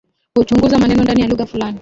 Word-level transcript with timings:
Huchunguza 0.35 0.79
maneno 0.79 1.03
ndani 1.03 1.21
ya 1.21 1.27
lugha 1.27 1.45
fulani 1.45 1.79